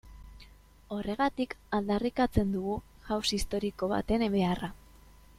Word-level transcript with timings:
Horregatik 0.95 1.51
aldarrikatzen 1.79 2.55
dugu 2.55 2.77
jauzi 3.09 3.39
historiko 3.41 3.91
baten 3.93 4.25
beharra. 4.37 4.71